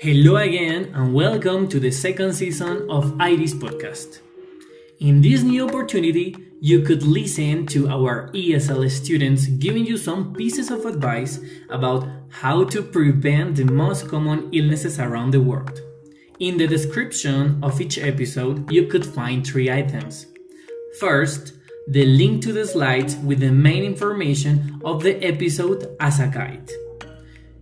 [0.00, 4.20] Hello again, and welcome to the second season of Iris Podcast.
[5.00, 10.70] In this new opportunity, you could listen to our ESL students giving you some pieces
[10.70, 15.80] of advice about how to prevent the most common illnesses around the world.
[16.38, 20.26] In the description of each episode, you could find three items.
[21.00, 21.54] First,
[21.88, 26.70] the link to the slides with the main information of the episode as a guide.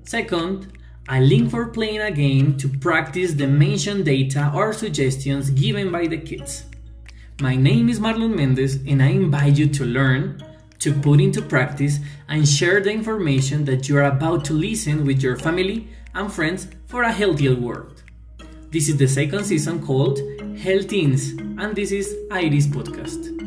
[0.04, 0.75] Second,
[1.09, 6.06] a link for playing a game to practice the mentioned data or suggestions given by
[6.06, 6.65] the kids.
[7.41, 10.42] My name is Marlon Mendez and I invite you to learn,
[10.80, 11.98] to put into practice,
[12.29, 16.66] and share the information that you are about to listen with your family and friends
[16.87, 18.02] for a healthier world.
[18.70, 20.18] This is the second season called
[20.59, 23.45] Health Teens, and this is Iris Podcast.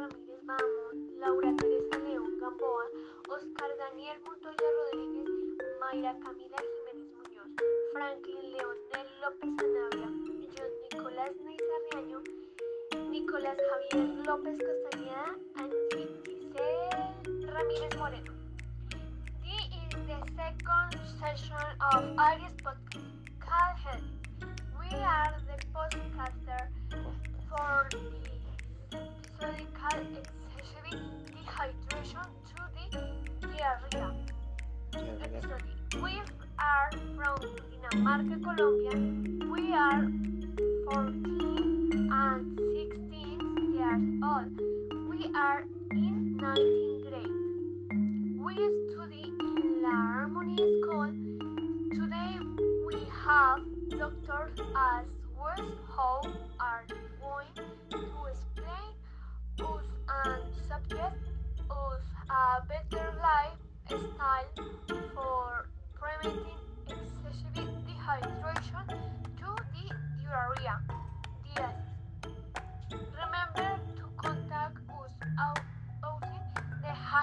[0.00, 2.84] Ramírez Bahamón, Laura Teresa León Gamboa,
[3.28, 5.28] Oscar Daniel Montoya Rodríguez,
[5.78, 7.50] Mayra Camila Jiménez Muñoz,
[7.92, 10.08] Franklin Leonel López Sanabria,
[10.56, 12.18] John Nicolás Neizarriaño,
[13.10, 18.32] Nicolás Javier López Castañeda, Angie Giselle Ramírez Moreno.
[19.44, 20.90] This is the second
[21.20, 24.00] session of Iris Podcast.
[24.80, 26.68] We are the podcaster
[27.50, 28.19] for the
[30.00, 30.24] called
[31.30, 33.60] Dehydration to the.
[33.60, 34.22] Episode.
[36.02, 36.12] We
[36.58, 37.38] are from
[37.70, 38.94] Dinamarca, Colombia.
[39.52, 40.02] We are
[40.92, 44.52] 14 and 16 years old.
[45.10, 46.79] We are in 19th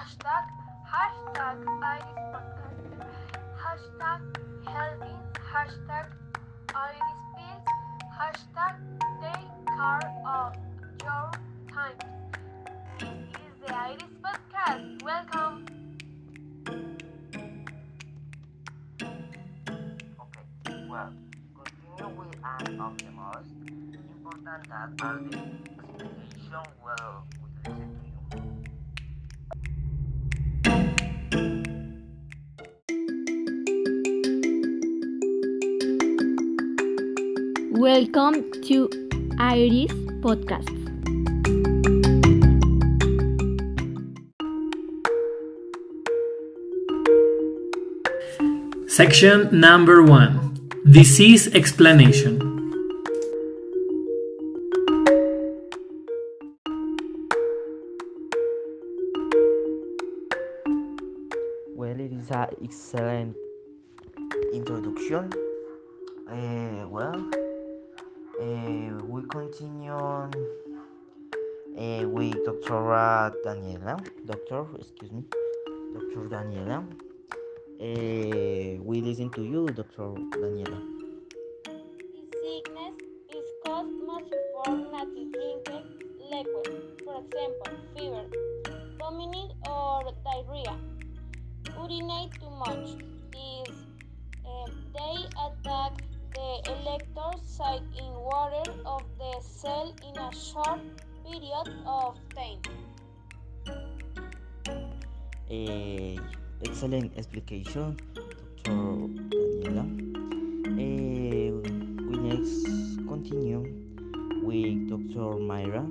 [0.08, 0.44] hashtag
[0.88, 2.80] hashtag Iris Podcast,
[3.60, 4.20] hashtag
[4.64, 5.16] healthy,
[5.52, 6.06] hashtag
[6.74, 7.66] Iris Pills,
[8.16, 8.74] hashtag
[9.20, 10.52] take care of
[11.02, 11.30] your
[11.74, 11.98] time.
[12.98, 15.02] This is the Iris Podcast.
[15.02, 15.66] Welcome.
[20.20, 21.12] Okay, well,
[21.54, 27.97] continue with an of the most important that are the explanation well we listen
[37.98, 38.88] Welcome to
[39.40, 39.90] Iris
[40.22, 40.70] Podcast.
[48.86, 50.38] Section number one
[50.88, 52.38] Disease Explanation.
[61.74, 63.36] Well, it is an excellent
[64.54, 65.32] introduction.
[66.30, 67.28] Uh, well,
[68.40, 70.30] uh, we continue on,
[71.76, 73.34] uh, with Dr.
[73.44, 73.98] Daniela.
[74.26, 75.24] Doctor, excuse me,
[75.94, 76.28] Dr.
[76.28, 76.84] Daniela.
[77.80, 80.14] Uh, we listen to you, Dr.
[80.38, 80.80] Daniela.
[81.64, 82.94] This sickness
[83.30, 85.84] is caused mostly from drinking
[86.30, 86.70] liquid,
[87.04, 88.24] for example, fever,
[88.98, 90.76] vomiting, or diarrhea.
[91.76, 93.02] Urinate too much
[93.34, 93.87] is
[96.68, 100.80] the electrolyte in water of the cell in a short
[101.24, 102.60] period of time.
[105.50, 106.16] Eh,
[106.64, 109.08] excellent explanation, Dr.
[109.64, 109.84] Daniela.
[110.76, 111.48] Eh,
[112.04, 112.68] we next
[113.08, 113.64] continue
[114.44, 115.40] with Dr.
[115.40, 115.88] Mayra,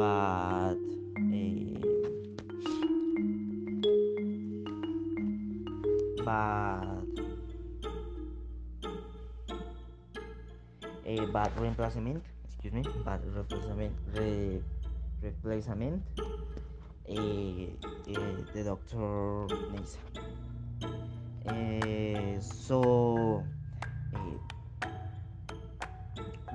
[0.00, 0.80] but
[1.28, 1.76] eh,
[6.24, 6.99] but
[11.10, 14.62] eh, but replacement, excuse me, but replacement, re,
[15.22, 16.02] replacement
[17.08, 17.66] eh,
[18.06, 19.98] eh, the doctor Nisa.
[21.46, 23.42] Eh, so
[24.14, 24.36] eh,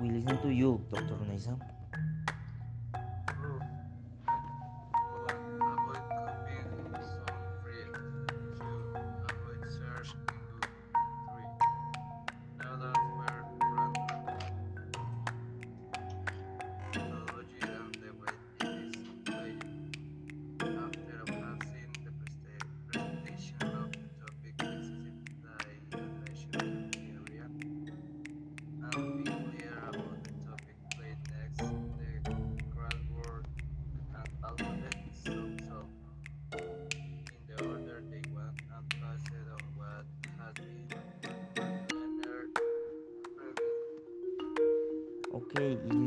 [0.00, 1.56] we listen to you, Doctor Nisa.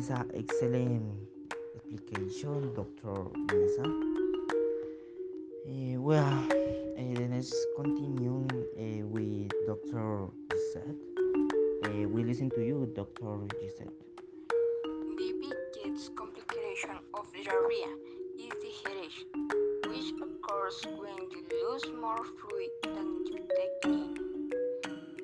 [0.09, 1.03] Excellent
[1.75, 3.29] explication, Dr.
[3.53, 3.85] Mesa.
[5.69, 6.47] Uh, well,
[6.97, 10.29] then let's continue uh, with Dr.
[10.49, 12.09] Gisette.
[12.11, 13.45] We listen to you, Dr.
[13.61, 13.93] Gisette.
[15.17, 17.93] The biggest complication of diarrhea
[18.39, 19.29] is dehydration,
[19.89, 24.49] which occurs when you lose more fluid than you take in.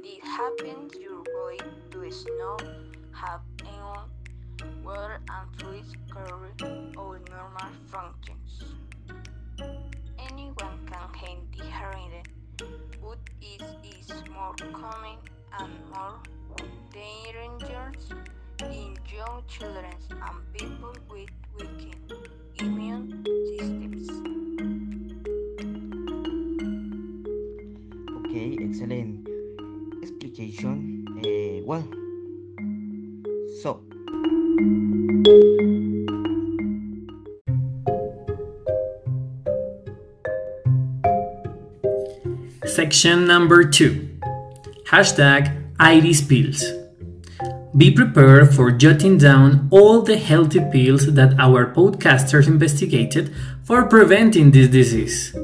[0.04, 2.64] This happens your body does not
[3.14, 4.10] have enough
[4.86, 6.52] water and fluids carry
[6.96, 8.76] all normal functions.
[10.20, 12.28] Anyone can get dehydrated,
[13.02, 15.18] but it is more common
[15.60, 16.20] and more
[16.94, 18.10] dangerous
[18.62, 22.14] in young children and people with weakened
[22.60, 23.26] immune
[23.58, 24.10] systems.
[28.18, 29.28] Okay, excellent
[30.04, 31.06] explication.
[31.26, 31.88] Uh, well,
[33.64, 33.82] so
[42.66, 44.10] Section number two
[44.88, 46.64] Hashtag Iris Pills.
[47.76, 54.52] Be prepared for jotting down all the healthy pills that our podcasters investigated for preventing
[54.52, 55.36] this disease.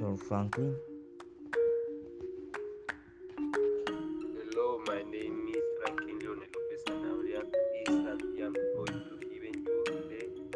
[0.00, 0.74] Franklin.
[3.36, 7.42] Hello, my name is Franklin Leonel Lopez Sanabria.
[7.82, 9.84] Is and I am going to give you the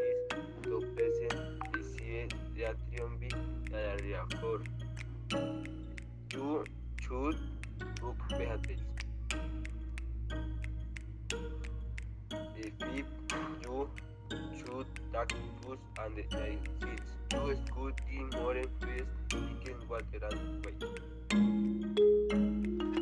[0.01, 0.17] is
[0.63, 3.29] to present disease reaction B
[3.71, 4.63] diarrhea for
[6.33, 6.65] you
[7.03, 7.37] should
[8.01, 8.81] book you
[16.05, 16.19] and
[18.11, 20.83] in more foods, chicken, water and weight.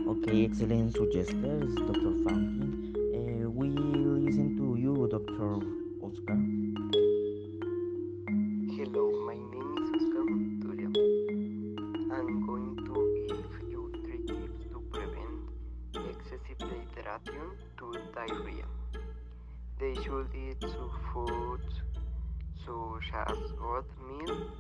[0.08, 2.12] Okay, excellent suggestions, Dr.
[2.22, 2.94] Franklin.
[3.14, 5.50] Uh, we listen to you, Dr.
[6.04, 7.01] Oscar.
[23.02, 24.50] Such as oatmeal,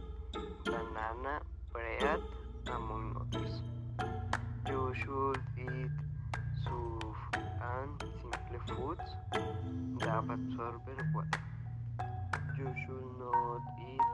[0.64, 1.40] banana,
[1.72, 2.20] bread,
[2.68, 3.62] among others.
[4.66, 5.90] You should eat
[6.64, 7.90] soup and
[8.20, 9.08] simple foods
[10.00, 10.82] that absorb
[11.14, 11.40] water.
[12.58, 14.06] You should not eat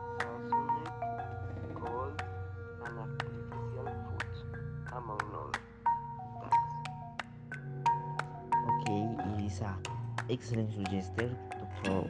[0.48, 0.90] seasoned,
[1.74, 2.22] cold,
[2.84, 4.38] and artificial foods,
[4.92, 5.62] among others.
[8.68, 9.76] Okay, it is a
[10.30, 11.36] excellent suggestion,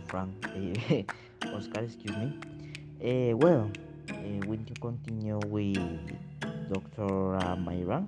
[0.07, 1.83] Frank uh, Oscar.
[1.83, 2.33] Excuse me.
[3.03, 3.71] Uh, well,
[4.11, 5.77] uh, we need continue with
[6.73, 7.39] Dr.
[7.61, 8.07] Mayra.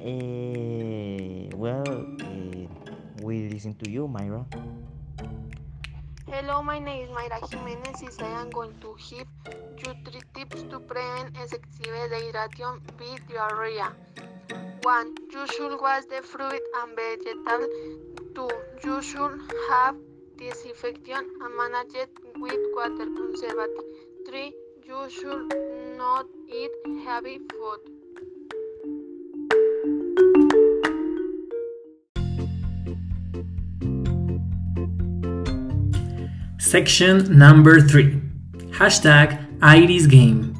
[0.00, 2.06] Uh, well,
[3.22, 4.44] we listen to you, Mayra.
[6.26, 9.26] Hello, my name is Mayra Jimenez and I am going to give
[9.78, 13.92] you three tips to prevent excessive dehydration with diarrhea.
[14.82, 15.14] 1.
[15.32, 17.68] You should wash the fruit and vegetable.
[18.34, 18.48] 2.
[18.84, 19.96] You should have
[20.38, 23.88] disinfection and manage it with water conservative.
[24.28, 24.52] 3.
[24.86, 25.52] You should
[25.96, 26.70] not eat
[27.04, 27.80] heavy food.
[36.58, 38.20] Section number 3
[38.70, 40.54] Hashtag Iris Game.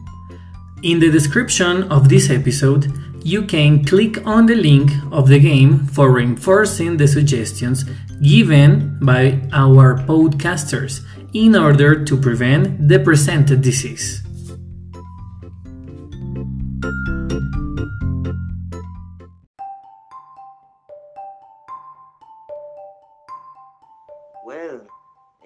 [0.82, 5.86] In the description of this episode, you can click on the link of the game
[5.86, 7.84] for reinforcing the suggestions
[8.22, 14.22] given by our podcasters in order to prevent the presented disease.
[24.44, 24.80] Well,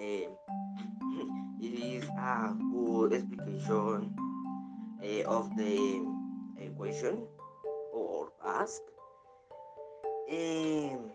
[0.01, 0.27] eh,
[1.61, 4.15] it is a good explanation
[5.03, 6.07] eh, of the
[6.61, 7.27] eh, question
[7.95, 8.83] or ask.
[10.27, 11.15] Um,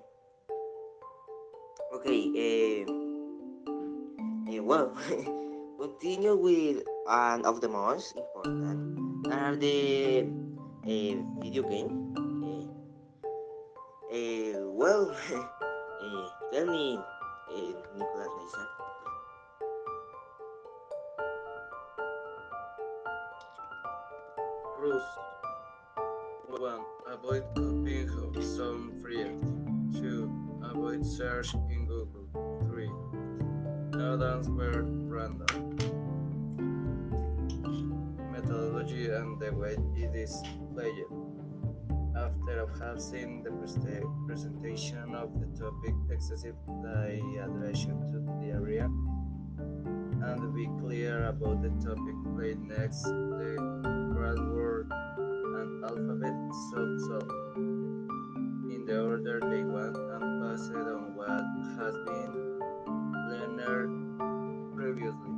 [1.94, 2.22] okay,
[4.48, 4.96] eh, well,
[5.80, 10.24] continue with one of the most important are the
[10.88, 12.16] eh, video game.
[14.12, 15.14] Eh, well,
[16.54, 16.98] tell me,
[17.98, 18.56] Nicolas
[24.80, 25.39] rules.
[26.58, 26.80] 1.
[27.14, 28.10] Avoid copying
[28.42, 30.00] some friends.
[30.00, 30.60] 2.
[30.64, 32.26] Avoid search in Google.
[32.68, 32.90] 3.
[33.92, 35.78] Not answer random.
[38.32, 40.42] Methodology and the way it is
[40.74, 41.06] played.
[42.18, 42.66] After
[42.98, 43.52] seen the
[44.26, 48.90] presentation of the topic excessive dehydration to the area
[50.22, 55.29] and be clear about the topic played next the and
[55.84, 56.36] alphabet
[56.70, 57.32] sub-solve
[58.70, 61.44] in the order they want and it on what
[61.78, 62.50] has been
[63.58, 65.36] learned previously.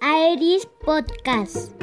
[0.00, 1.75] Iris Podcast.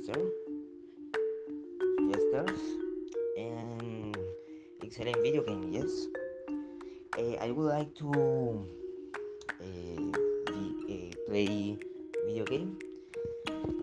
[0.00, 0.32] Suggestion,
[1.98, 2.60] suggesters,
[3.36, 4.16] and
[4.82, 5.68] excellent video game.
[5.70, 6.06] Yes,
[7.18, 8.64] uh, I would like to
[9.60, 10.00] uh,
[10.48, 11.78] vi- uh, play
[12.26, 12.78] video game,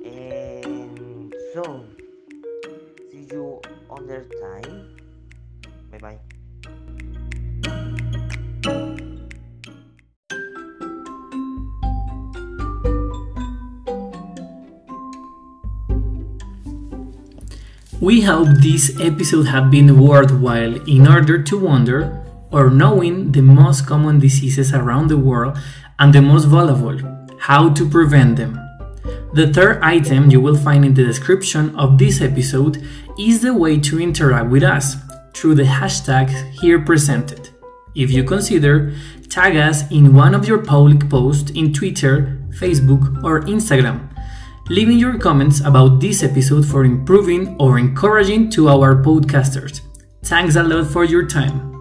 [0.06, 1.86] and so
[3.12, 4.97] see you on other time.
[18.00, 23.88] We hope this episode have been worthwhile in order to wonder or knowing the most
[23.88, 25.58] common diseases around the world
[25.98, 27.00] and the most vulnerable,
[27.40, 28.60] how to prevent them.
[29.34, 32.88] The third item you will find in the description of this episode
[33.18, 34.96] is the way to interact with us
[35.34, 37.50] through the hashtags here presented.
[37.96, 38.94] If you consider,
[39.28, 44.08] tag us in one of your public posts in Twitter, Facebook, or Instagram,
[44.70, 49.82] leaving your comments about this episode for improving or encouraging to our podcasters.
[50.24, 51.77] Thanks a lot for your time.